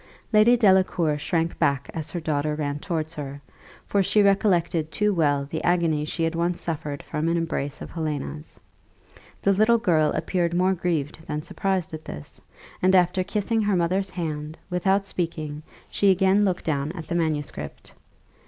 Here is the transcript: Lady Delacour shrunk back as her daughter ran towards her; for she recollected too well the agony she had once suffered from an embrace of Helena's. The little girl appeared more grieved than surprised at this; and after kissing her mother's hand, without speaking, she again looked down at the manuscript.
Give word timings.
Lady 0.33 0.57
Delacour 0.57 1.15
shrunk 1.15 1.59
back 1.59 1.87
as 1.93 2.09
her 2.09 2.19
daughter 2.19 2.55
ran 2.55 2.79
towards 2.79 3.13
her; 3.13 3.39
for 3.85 4.01
she 4.01 4.23
recollected 4.23 4.89
too 4.91 5.13
well 5.13 5.45
the 5.45 5.63
agony 5.63 6.05
she 6.05 6.23
had 6.23 6.33
once 6.33 6.59
suffered 6.59 7.03
from 7.03 7.27
an 7.29 7.37
embrace 7.37 7.83
of 7.83 7.91
Helena's. 7.91 8.59
The 9.43 9.53
little 9.53 9.77
girl 9.77 10.11
appeared 10.13 10.55
more 10.55 10.73
grieved 10.73 11.19
than 11.27 11.43
surprised 11.43 11.93
at 11.93 12.05
this; 12.05 12.41
and 12.81 12.95
after 12.95 13.23
kissing 13.23 13.61
her 13.61 13.75
mother's 13.75 14.09
hand, 14.09 14.57
without 14.71 15.05
speaking, 15.05 15.61
she 15.91 16.09
again 16.09 16.45
looked 16.45 16.65
down 16.65 16.91
at 16.93 17.07
the 17.07 17.13
manuscript. 17.13 17.93